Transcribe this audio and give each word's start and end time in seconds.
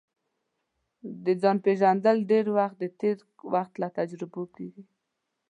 د 1.25 1.25
ځان 1.41 1.57
پېژندل 1.65 2.17
ډېری 2.29 2.51
وخت 2.57 2.75
د 2.79 2.83
تېر 2.99 3.17
وخت 3.53 3.73
له 3.81 3.87
تجربو 3.97 4.43
کیږي 4.55 4.83